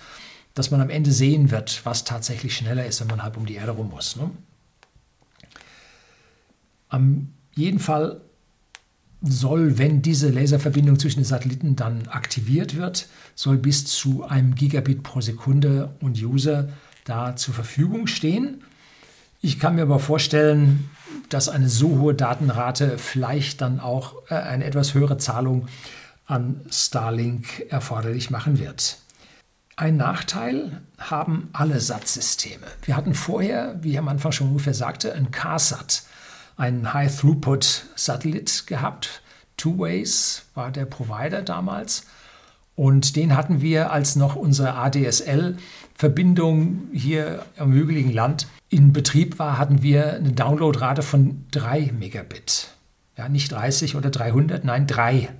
[0.55, 3.55] dass man am Ende sehen wird, was tatsächlich schneller ist, wenn man halb um die
[3.55, 4.17] Erde rum muss.
[4.17, 4.31] Ne?
[6.89, 8.21] Am jeden Fall
[9.23, 15.03] soll, wenn diese Laserverbindung zwischen den Satelliten dann aktiviert wird, soll bis zu einem Gigabit
[15.03, 16.69] pro Sekunde und User
[17.05, 18.63] da zur Verfügung stehen.
[19.43, 20.91] Ich kann mir aber vorstellen,
[21.29, 25.67] dass eine so hohe Datenrate vielleicht dann auch äh, eine etwas höhere Zahlung
[26.27, 28.99] an Starlink erforderlich machen wird.
[29.77, 32.67] Ein Nachteil haben alle SAT-Systeme.
[32.83, 36.05] Wir hatten vorher, wie ich am Anfang schon ungefähr sagte, ein CARSAT
[36.61, 39.23] einen High-Throughput-Satellit gehabt.
[39.57, 42.05] Two Ways war der Provider damals.
[42.77, 49.57] Und den hatten wir, als noch unsere ADSL-Verbindung hier am hügeligen Land in Betrieb war,
[49.59, 52.69] hatten wir eine Downloadrate von 3 Megabit.
[53.17, 55.31] Ja, nicht 30 oder 300, nein 3.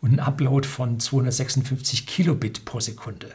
[0.00, 3.28] Und ein Upload von 256 Kilobit pro Sekunde.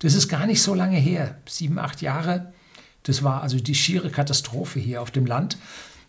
[0.00, 2.52] Das ist gar nicht so lange her, sieben, acht Jahre.
[3.04, 5.56] Das war also die schiere Katastrophe hier auf dem Land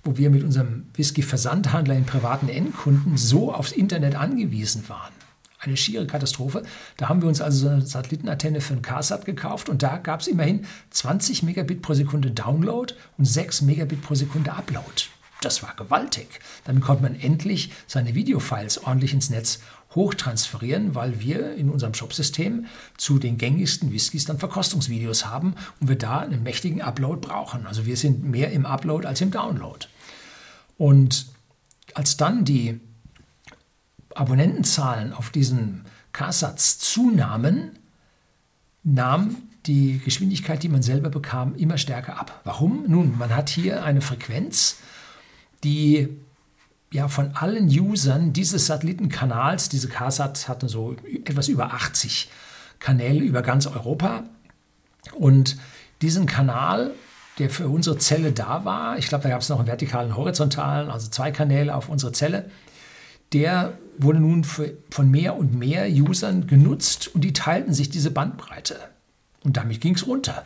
[0.03, 5.13] wo wir mit unserem Whisky-Versandhandler in privaten Endkunden so aufs Internet angewiesen waren.
[5.59, 6.63] Eine schiere Katastrophe.
[6.97, 10.21] Da haben wir uns also so eine Satellitenantenne für ein CarSat gekauft und da gab
[10.21, 15.03] es immerhin 20 Megabit pro Sekunde Download und 6 Megabit pro Sekunde Upload.
[15.41, 16.39] Das war gewaltig.
[16.65, 19.59] Damit konnte man endlich seine Videofiles ordentlich ins Netz
[19.95, 22.65] hochtransferieren, weil wir in unserem Shopsystem
[22.97, 27.65] zu den gängigsten Whiskys dann Verkostungsvideos haben und wir da einen mächtigen Upload brauchen.
[27.67, 29.87] Also wir sind mehr im Upload als im Download.
[30.77, 31.27] Und
[31.93, 32.79] als dann die
[34.15, 37.79] Abonnentenzahlen auf diesen K-Satz zunahmen,
[38.83, 42.41] nahm die Geschwindigkeit, die man selber bekam, immer stärker ab.
[42.43, 42.85] Warum?
[42.87, 44.77] Nun, man hat hier eine Frequenz,
[45.63, 46.09] die
[46.91, 52.29] ja von allen Usern dieses Satellitenkanals, diese CARSAT hatten so etwas über 80
[52.79, 54.23] Kanäle über ganz Europa.
[55.13, 55.57] Und
[56.01, 56.91] diesen Kanal,
[57.39, 60.89] der für unsere Zelle da war, ich glaube, da gab es noch einen vertikalen, horizontalen,
[60.89, 62.49] also zwei Kanäle auf unsere Zelle,
[63.33, 68.11] der wurde nun für, von mehr und mehr Usern genutzt und die teilten sich diese
[68.11, 68.77] Bandbreite.
[69.43, 70.43] Und damit ging es runter.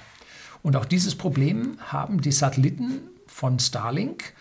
[0.62, 4.34] Und auch dieses Problem haben die Satelliten von Starlink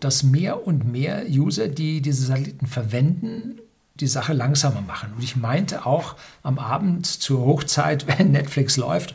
[0.00, 3.60] dass mehr und mehr User, die diese Satelliten verwenden,
[3.94, 5.12] die Sache langsamer machen.
[5.14, 9.14] Und ich meinte auch am Abend zur Hochzeit, wenn Netflix läuft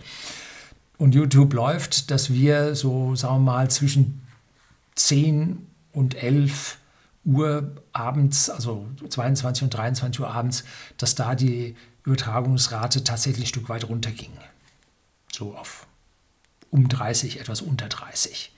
[0.98, 4.22] und YouTube läuft, dass wir so, sagen wir mal, zwischen
[4.96, 6.78] 10 und 11
[7.24, 10.64] Uhr abends, also 22 und 23 Uhr abends,
[10.98, 14.32] dass da die Übertragungsrate tatsächlich ein Stück weit runterging.
[15.32, 15.88] So auf
[16.72, 18.52] um 30, etwas unter 30.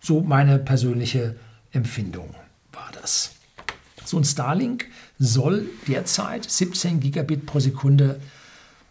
[0.00, 1.36] So meine persönliche
[1.76, 2.34] Empfindung
[2.72, 3.32] war das.
[4.04, 4.86] So ein Starlink
[5.18, 8.20] soll derzeit 17 Gigabit pro Sekunde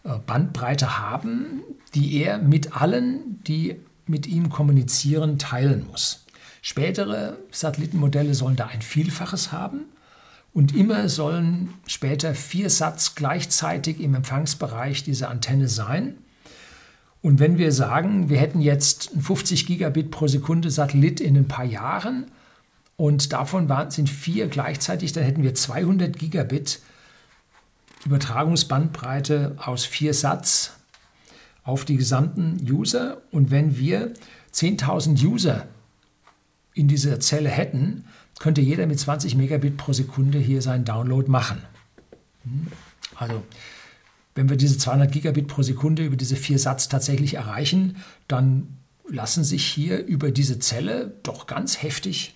[0.04, 1.62] äh, Bandbreite haben,
[1.94, 6.24] die er mit allen, die mit ihm kommunizieren, teilen muss.
[6.62, 9.86] Spätere Satellitenmodelle sollen da ein Vielfaches haben
[10.52, 16.18] und immer sollen später vier Satz gleichzeitig im Empfangsbereich dieser Antenne sein.
[17.22, 21.64] Und wenn wir sagen, wir hätten jetzt 50 Gigabit pro Sekunde Satellit in ein paar
[21.64, 22.26] Jahren,
[22.96, 26.80] und davon waren, sind vier gleichzeitig, dann hätten wir 200 Gigabit
[28.04, 30.72] Übertragungsbandbreite aus vier Satz
[31.64, 33.20] auf die gesamten User.
[33.32, 34.14] Und wenn wir
[34.54, 35.66] 10.000 User
[36.72, 38.04] in dieser Zelle hätten,
[38.38, 41.62] könnte jeder mit 20 Megabit pro Sekunde hier seinen Download machen.
[42.44, 42.68] Hm?
[43.16, 43.42] Also,
[44.34, 47.96] wenn wir diese 200 Gigabit pro Sekunde über diese vier Satz tatsächlich erreichen,
[48.28, 48.76] dann
[49.08, 52.35] lassen sich hier über diese Zelle doch ganz heftig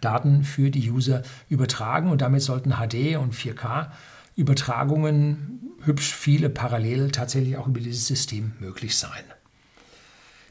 [0.00, 3.90] Daten für die User übertragen und damit sollten HD und 4K
[4.36, 9.24] Übertragungen hübsch viele parallel tatsächlich auch über dieses System möglich sein.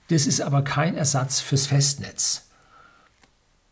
[0.10, 2.50] Das ist aber kein Ersatz fürs Festnetz.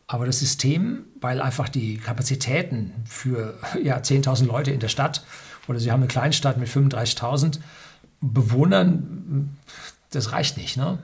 [0.05, 5.23] Aber das System, weil einfach die Kapazitäten für ja, 10.000 Leute in der Stadt
[5.67, 7.59] oder Sie haben eine Kleinstadt mit 35.000
[8.21, 9.57] Bewohnern,
[10.11, 10.77] das reicht nicht.
[10.77, 10.99] Ne?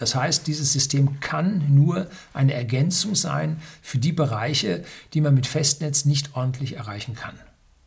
[0.00, 4.82] Das heißt, dieses System kann nur eine Ergänzung sein für die Bereiche,
[5.12, 7.34] die man mit Festnetz nicht ordentlich erreichen kann.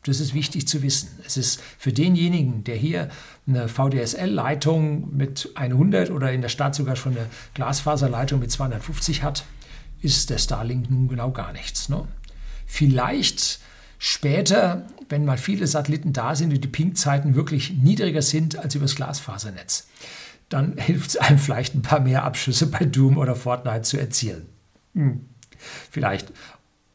[0.03, 1.09] Das ist wichtig zu wissen.
[1.25, 3.09] Es ist für denjenigen, der hier
[3.47, 9.45] eine VDSL-Leitung mit 100 oder in der Stadt sogar schon eine Glasfaserleitung mit 250 hat,
[10.01, 11.89] ist der Starlink nun genau gar nichts.
[11.89, 12.07] Ne?
[12.67, 13.59] Vielleicht
[13.97, 18.95] später, wenn mal viele Satelliten da sind und die Ping-Zeiten wirklich niedriger sind als übers
[18.95, 19.87] Glasfasernetz
[20.49, 24.47] dann hilft es einem vielleicht ein paar mehr Abschüsse bei Doom oder Fortnite zu erzielen.
[24.93, 25.21] Hm.
[25.89, 26.31] Vielleicht,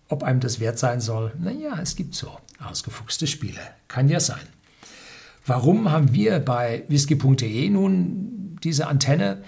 [0.08, 1.32] ob einem das wert sein soll.
[1.38, 3.60] Naja, es gibt so ausgefuchste Spiele.
[3.88, 4.40] Kann ja sein.
[5.46, 9.42] Warum haben wir bei whisky.de nun diese Antenne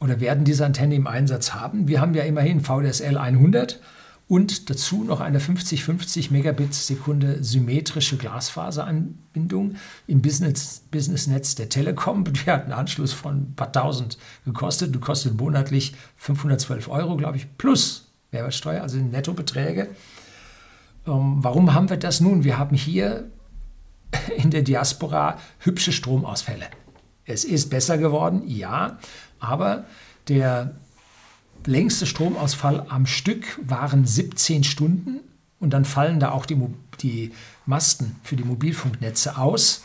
[0.00, 1.86] oder werden diese Antenne im Einsatz haben?
[1.86, 3.80] Wir haben ja immerhin VDSL 100
[4.26, 12.24] und dazu noch eine 50-50 Megabit Sekunde symmetrische Glasfaseranbindung im Business, Businessnetz der Telekom.
[12.24, 14.94] Die hat einen Anschluss von ein paar tausend gekostet.
[14.94, 19.88] Du kostet monatlich 512 Euro, glaube ich, plus Mehrwertsteuer, also Nettobeträge.
[21.06, 22.44] Ähm, warum haben wir das nun?
[22.44, 23.30] Wir haben hier
[24.36, 26.66] in der Diaspora hübsche Stromausfälle.
[27.26, 28.98] Es ist besser geworden, ja,
[29.38, 29.84] aber
[30.28, 30.74] der
[31.66, 35.20] längste Stromausfall am Stück waren 17 Stunden
[35.60, 36.58] und dann fallen da auch die,
[37.00, 37.32] die
[37.66, 39.84] Masten für die Mobilfunknetze aus,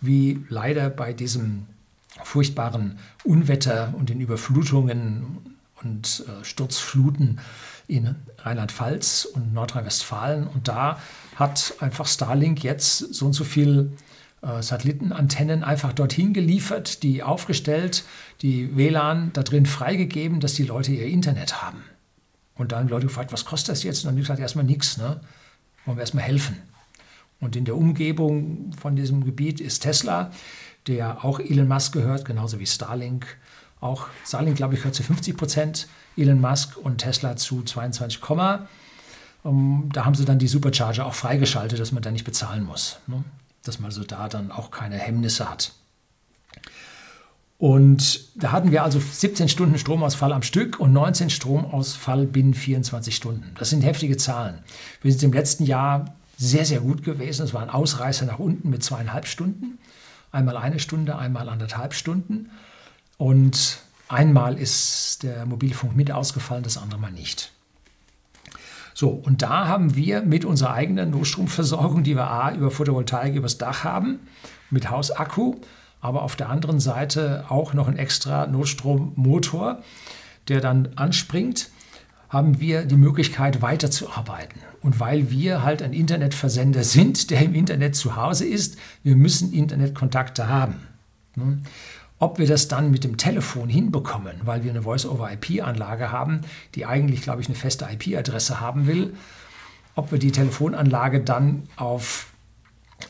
[0.00, 1.66] wie leider bei diesem
[2.24, 5.38] furchtbaren Unwetter und den Überflutungen
[5.82, 7.40] und äh, Sturzfluten
[7.86, 10.46] in Rheinland-Pfalz und Nordrhein-Westfalen.
[10.46, 10.98] Und da
[11.36, 13.92] hat einfach Starlink jetzt so und so viel
[14.42, 18.04] Satellitenantennen einfach dorthin geliefert, die aufgestellt,
[18.40, 21.82] die WLAN da drin freigegeben, dass die Leute ihr Internet haben.
[22.54, 23.98] Und dann Leute gefragt, was kostet das jetzt?
[23.98, 25.20] Und dann haben die gesagt, erstmal nichts, ne?
[25.84, 26.56] Wollen wir erstmal helfen.
[27.40, 30.30] Und in der Umgebung von diesem Gebiet ist Tesla,
[30.86, 33.26] der auch Elon Musk gehört, genauso wie Starlink.
[33.80, 38.20] Auch Starlink, glaube ich, gehört zu 50 Prozent Elon Musk und Tesla zu 22,
[39.42, 42.98] um, da haben sie dann die Supercharger auch freigeschaltet, dass man da nicht bezahlen muss.
[43.64, 45.72] Dass man so da dann auch keine Hemmnisse hat.
[47.60, 53.14] Und da hatten wir also 17 Stunden Stromausfall am Stück und 19 Stromausfall binnen 24
[53.14, 53.52] Stunden.
[53.58, 54.60] Das sind heftige Zahlen.
[55.02, 57.44] Wir sind im letzten Jahr sehr, sehr gut gewesen.
[57.44, 59.78] Es war ein Ausreißer nach unten mit zweieinhalb Stunden.
[60.32, 62.50] Einmal eine Stunde, einmal anderthalb Stunden.
[63.18, 67.52] Und einmal ist der Mobilfunk mit ausgefallen, das andere mal nicht.
[69.00, 73.56] So, und da haben wir mit unserer eigenen Notstromversorgung, die wir A über Photovoltaik übers
[73.56, 74.18] Dach haben,
[74.68, 75.54] mit Hausakku,
[76.02, 79.82] aber auf der anderen Seite auch noch ein extra Notstrommotor,
[80.48, 81.70] der dann anspringt,
[82.28, 84.60] haben wir die Möglichkeit weiterzuarbeiten.
[84.82, 89.54] Und weil wir halt ein Internetversender sind, der im Internet zu Hause ist, wir müssen
[89.54, 90.74] Internetkontakte haben.
[92.20, 96.42] Ob wir das dann mit dem Telefon hinbekommen, weil wir eine Voice-over-IP-Anlage haben,
[96.74, 99.14] die eigentlich, glaube ich, eine feste IP-Adresse haben will,
[99.94, 102.26] ob wir die Telefonanlage dann auf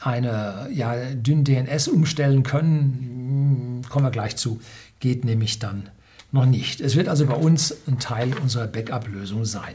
[0.00, 4.60] eine ja, dünn DNS umstellen können, kommen wir gleich zu,
[5.00, 5.90] geht nämlich dann
[6.30, 6.80] noch nicht.
[6.80, 9.74] Es wird also bei uns ein Teil unserer Backup-Lösung sein.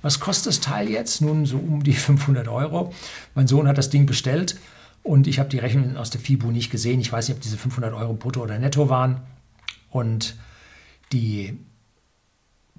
[0.00, 1.20] Was kostet das Teil jetzt?
[1.20, 2.94] Nun so um die 500 Euro.
[3.34, 4.56] Mein Sohn hat das Ding bestellt
[5.02, 7.00] und ich habe die Rechnung aus der FIBU nicht gesehen.
[7.00, 9.22] Ich weiß nicht, ob diese 500 Euro brutto oder netto waren.
[9.88, 10.36] Und
[11.12, 11.58] die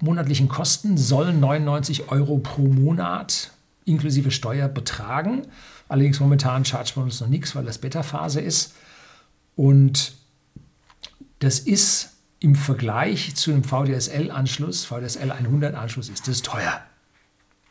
[0.00, 3.50] monatlichen Kosten sollen 99 Euro pro Monat
[3.84, 5.42] inklusive Steuer betragen.
[5.88, 8.74] Allerdings momentan chargt man uns noch nichts, weil das Beta-Phase ist.
[9.56, 10.14] Und
[11.40, 16.80] das ist im Vergleich zu einem VDSL-Anschluss, VDSL 100-Anschluss, ist das teuer.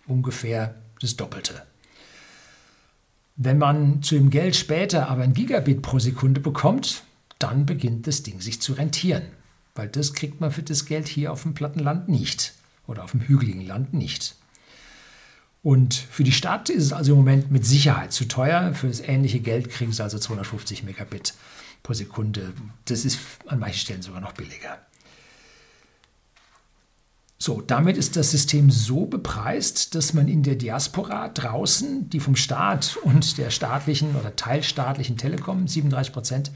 [0.07, 1.63] Ungefähr das Doppelte.
[3.35, 7.03] Wenn man zu dem Geld später aber ein Gigabit pro Sekunde bekommt,
[7.39, 9.23] dann beginnt das Ding sich zu rentieren.
[9.73, 12.53] Weil das kriegt man für das Geld hier auf dem Plattenland nicht
[12.87, 14.35] oder auf dem hügeligen Land nicht.
[15.63, 18.73] Und für die Stadt ist es also im Moment mit Sicherheit zu teuer.
[18.73, 21.35] Für das ähnliche Geld kriegen sie also 250 Megabit
[21.83, 22.53] pro Sekunde.
[22.85, 24.79] Das ist an manchen Stellen sogar noch billiger.
[27.41, 32.35] So, damit ist das System so bepreist, dass man in der Diaspora draußen, die vom
[32.35, 36.51] Staat und der staatlichen oder teilstaatlichen Telekom, 37 Prozent,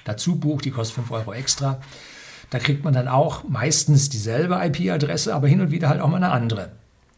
[0.05, 1.81] dazu bucht, die kostet 5 Euro extra.
[2.49, 6.17] Da kriegt man dann auch meistens dieselbe IP-Adresse, aber hin und wieder halt auch mal
[6.17, 6.71] eine andere.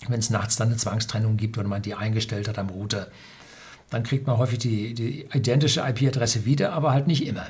[0.08, 3.08] Wenn es nachts dann eine Zwangstrennung gibt oder man die eingestellt hat am Router,
[3.90, 7.48] dann kriegt man häufig die, die identische IP-Adresse wieder, aber halt nicht immer.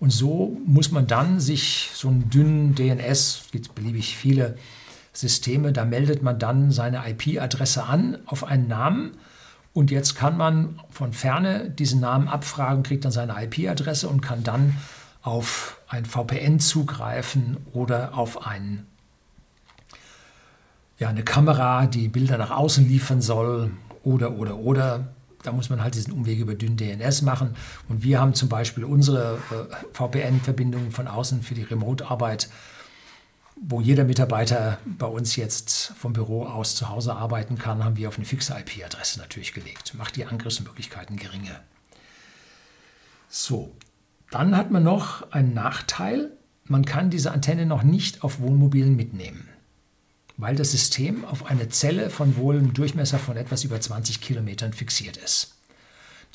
[0.00, 4.56] Und so muss man dann sich so einen dünnen DNS, gibt beliebig viele
[5.12, 9.12] Systeme, da meldet man dann seine IP-Adresse an auf einen Namen
[9.72, 14.42] und jetzt kann man von ferne diesen Namen abfragen, kriegt dann seine IP-Adresse und kann
[14.42, 14.76] dann
[15.22, 18.86] auf ein VPN zugreifen oder auf einen,
[20.98, 23.70] ja, eine Kamera, die Bilder nach außen liefern soll
[24.02, 25.08] oder, oder, oder.
[25.42, 27.54] Da muss man halt diesen Umweg über dünn DNS machen.
[27.88, 32.48] Und wir haben zum Beispiel unsere äh, VPN-Verbindungen von außen für die Remote-Arbeit
[33.60, 38.08] wo jeder Mitarbeiter bei uns jetzt vom Büro aus zu Hause arbeiten kann, haben wir
[38.08, 39.94] auf eine fixe IP-Adresse natürlich gelegt.
[39.94, 41.60] Macht die Angriffsmöglichkeiten geringer.
[43.28, 43.74] So,
[44.30, 46.30] dann hat man noch einen Nachteil.
[46.64, 49.48] Man kann diese Antenne noch nicht auf Wohnmobilen mitnehmen,
[50.36, 54.72] weil das System auf eine Zelle von wohl einem Durchmesser von etwas über 20 Kilometern
[54.72, 55.54] fixiert ist.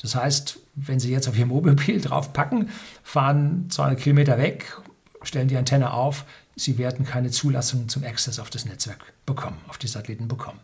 [0.02, 2.70] Das heißt, wenn Sie jetzt auf Ihr Wohnmobil draufpacken,
[3.02, 4.76] fahren 200 Kilometer weg,
[5.22, 6.24] stellen die Antenne auf,
[6.56, 10.60] sie werden keine Zulassung zum Access auf das Netzwerk bekommen, auf die Satelliten bekommen,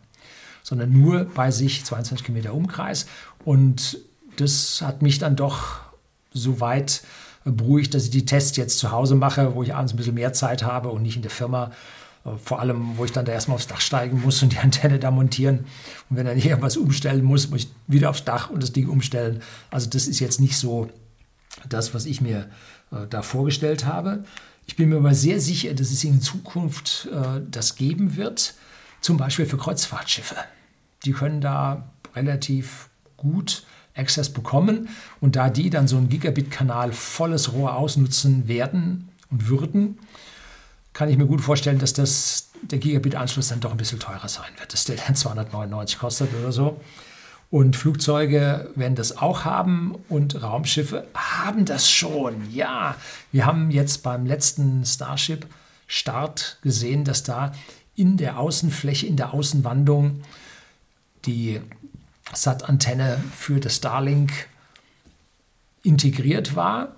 [0.63, 3.07] sondern nur bei sich 22 Kilometer Umkreis.
[3.43, 3.97] Und
[4.37, 5.90] das hat mich dann doch
[6.33, 7.03] so weit
[7.43, 10.33] beruhigt, dass ich die Tests jetzt zu Hause mache, wo ich abends ein bisschen mehr
[10.33, 11.71] Zeit habe und nicht in der Firma.
[12.43, 15.09] Vor allem, wo ich dann da erstmal aufs Dach steigen muss und die Antenne da
[15.09, 15.65] montieren.
[16.09, 18.89] Und wenn dann hier irgendwas umstellen muss, muss ich wieder aufs Dach und das Ding
[18.89, 19.41] umstellen.
[19.71, 20.89] Also das ist jetzt nicht so
[21.67, 22.47] das, was ich mir
[22.91, 24.23] äh, da vorgestellt habe.
[24.67, 28.53] Ich bin mir aber sehr sicher, dass es in Zukunft äh, das geben wird,
[29.01, 30.35] zum Beispiel für Kreuzfahrtschiffe.
[31.03, 33.63] Die können da relativ gut
[33.95, 39.99] Access bekommen und da die dann so einen Gigabit-Kanal volles Rohr ausnutzen werden und würden,
[40.93, 44.51] kann ich mir gut vorstellen, dass das, der Gigabit-Anschluss dann doch ein bisschen teurer sein
[44.59, 46.79] wird, dass der dann 299 kostet oder so.
[47.49, 52.49] Und Flugzeuge werden das auch haben und Raumschiffe haben das schon.
[52.49, 52.95] Ja,
[53.33, 57.51] wir haben jetzt beim letzten Starship-Start gesehen, dass da
[57.93, 60.21] in der Außenfläche, in der Außenwandung
[61.25, 61.59] die
[62.33, 64.31] SAT-Antenne für das Starlink
[65.83, 66.95] integriert war.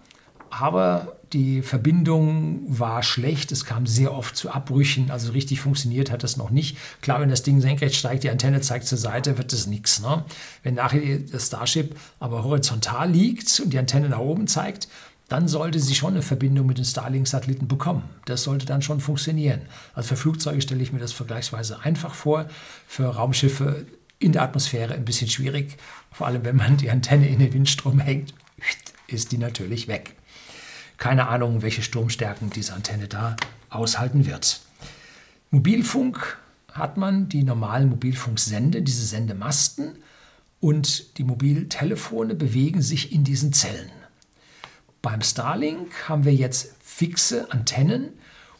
[0.49, 6.23] Aber die Verbindung war schlecht, es kam sehr oft zu Abbrüchen, also richtig funktioniert hat
[6.23, 6.77] das noch nicht.
[7.01, 9.99] Klar, wenn das Ding senkrecht steigt, die Antenne zeigt zur Seite, wird das nichts.
[10.01, 10.23] Ne?
[10.61, 14.87] Wenn nachher das Starship aber horizontal liegt und die Antenne nach oben zeigt,
[15.27, 18.03] dann sollte sie schon eine Verbindung mit den Starlink-Satelliten bekommen.
[18.25, 19.61] Das sollte dann schon funktionieren.
[19.95, 22.45] Also für Flugzeuge stelle ich mir das vergleichsweise einfach vor,
[22.87, 23.87] für Raumschiffe
[24.23, 25.77] in der Atmosphäre ein bisschen schwierig.
[26.11, 28.33] Vor allem, wenn man die Antenne in den Windstrom hängt,
[29.07, 30.15] ist die natürlich weg.
[30.97, 33.35] Keine Ahnung, welche Sturmstärken diese Antenne da
[33.69, 34.61] aushalten wird.
[35.51, 36.37] Mobilfunk
[36.71, 39.97] hat man die normalen Mobilfunksende, diese Sendemasten
[40.59, 43.91] und die Mobiltelefone bewegen sich in diesen Zellen.
[45.01, 48.13] Beim Starlink haben wir jetzt fixe Antennen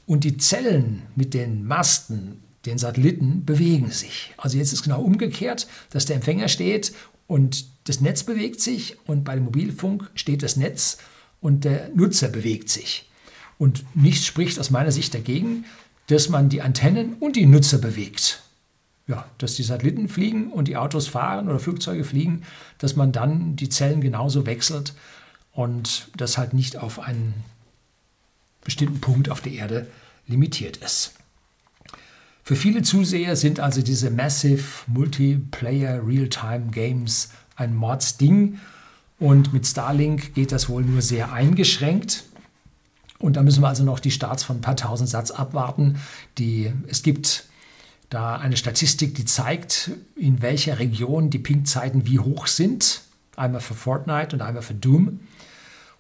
[0.06, 4.34] und die Zellen mit den Masten, den Satelliten, bewegen sich.
[4.38, 6.94] Also jetzt ist genau umgekehrt, dass der Empfänger steht
[7.28, 10.98] und das Netz bewegt sich und bei dem Mobilfunk steht das Netz
[11.42, 13.10] und der Nutzer bewegt sich.
[13.58, 15.66] Und nichts spricht aus meiner Sicht dagegen,
[16.08, 18.42] dass man die Antennen und die Nutzer bewegt.
[19.08, 22.44] Ja, dass die Satelliten fliegen und die Autos fahren oder Flugzeuge fliegen,
[22.78, 24.94] dass man dann die Zellen genauso wechselt
[25.52, 27.34] und das halt nicht auf einen
[28.64, 29.88] bestimmten Punkt auf der Erde
[30.26, 31.14] limitiert ist.
[32.46, 38.60] Für viele Zuseher sind also diese Massive Multiplayer Real-Time Games ein Mordsding
[39.18, 42.26] und mit Starlink geht das wohl nur sehr eingeschränkt.
[43.20, 46.02] Und da müssen wir also noch die Starts von ein paar tausend Satz abwarten.
[46.38, 47.46] Die, es gibt
[48.10, 53.04] da eine Statistik, die zeigt, in welcher Region die Ping-Zeiten wie hoch sind.
[53.38, 55.22] Einmal für Fortnite und einmal für Doom.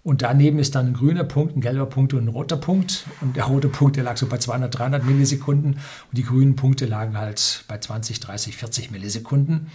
[0.04, 3.06] Und daneben ist dann ein grüner Punkt, ein gelber Punkt und ein roter Punkt.
[3.22, 5.76] Und der rote Punkt, der lag so bei 200, 300 Millisekunden.
[5.76, 9.72] Und die grünen Punkte lagen halt bei 20, 30, 40 Millisekunden.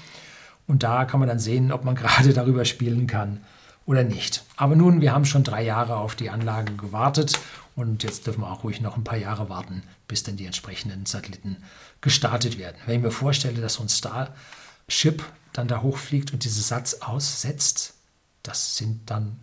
[0.66, 3.40] Und da kann man dann sehen, ob man gerade darüber spielen kann
[3.86, 4.44] oder nicht.
[4.56, 7.40] Aber nun, wir haben schon drei Jahre auf die Anlagen gewartet
[7.74, 11.06] und jetzt dürfen wir auch ruhig noch ein paar Jahre warten, bis dann die entsprechenden
[11.06, 11.56] Satelliten
[12.02, 12.76] gestartet werden.
[12.84, 15.24] Wenn ich mir vorstelle, dass so ein Starship
[15.54, 17.94] dann da hochfliegt und diesen Satz aussetzt,
[18.42, 19.38] das sind dann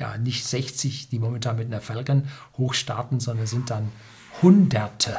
[0.00, 2.24] ja nicht 60, die momentan mit einer Falcon
[2.58, 3.92] hochstarten, sondern sind dann
[4.42, 5.18] Hunderte,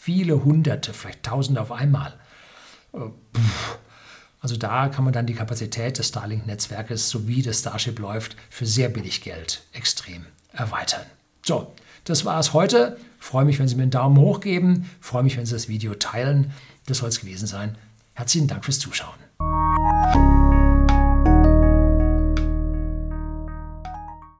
[0.00, 2.14] viele Hunderte, vielleicht Tausende auf einmal.
[2.92, 2.98] Äh,
[4.40, 8.88] also da kann man dann die Kapazität des Starlink-Netzwerkes sowie das Starship läuft für sehr
[8.88, 11.02] billig Geld extrem erweitern.
[11.42, 11.74] So,
[12.04, 12.96] das war es heute.
[13.18, 14.90] freue mich, wenn Sie mir einen Daumen hoch geben.
[15.00, 16.52] freue mich, wenn Sie das Video teilen.
[16.86, 17.76] Das soll es gewesen sein.
[18.14, 20.39] Herzlichen Dank fürs Zuschauen.